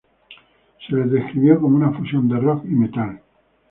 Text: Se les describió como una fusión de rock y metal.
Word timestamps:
Se 0.87 0.95
les 0.95 1.11
describió 1.11 1.61
como 1.61 1.75
una 1.75 1.93
fusión 1.95 2.27
de 2.27 2.39
rock 2.39 2.65
y 2.65 2.69
metal. 2.73 3.21